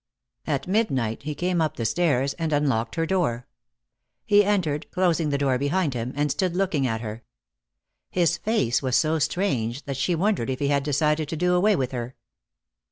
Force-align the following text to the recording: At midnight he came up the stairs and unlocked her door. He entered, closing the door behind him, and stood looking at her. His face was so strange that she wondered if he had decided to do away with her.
At 0.47 0.65
midnight 0.67 1.21
he 1.21 1.35
came 1.35 1.61
up 1.61 1.77
the 1.77 1.85
stairs 1.85 2.33
and 2.39 2.51
unlocked 2.51 2.95
her 2.95 3.05
door. 3.05 3.45
He 4.25 4.43
entered, 4.43 4.89
closing 4.89 5.29
the 5.29 5.37
door 5.37 5.59
behind 5.59 5.93
him, 5.93 6.11
and 6.15 6.31
stood 6.31 6.55
looking 6.55 6.87
at 6.87 7.01
her. 7.01 7.23
His 8.09 8.39
face 8.39 8.81
was 8.81 8.95
so 8.95 9.19
strange 9.19 9.83
that 9.83 9.97
she 9.97 10.15
wondered 10.15 10.49
if 10.49 10.57
he 10.57 10.69
had 10.69 10.81
decided 10.81 11.29
to 11.29 11.37
do 11.37 11.53
away 11.53 11.75
with 11.75 11.91
her. 11.91 12.15